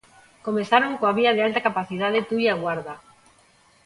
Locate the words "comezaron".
0.45-0.97